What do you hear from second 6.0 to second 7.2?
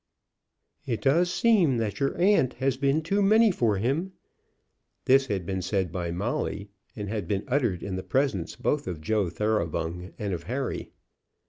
Molly, and